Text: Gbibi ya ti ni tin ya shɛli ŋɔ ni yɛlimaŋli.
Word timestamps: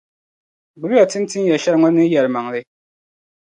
Gbibi 0.77 0.95
ya 0.97 1.09
ti 1.11 1.17
ni 1.19 1.27
tin 1.31 1.45
ya 1.49 1.57
shɛli 1.61 1.77
ŋɔ 1.81 1.89
ni 1.93 2.03
yɛlimaŋli. 2.13 2.61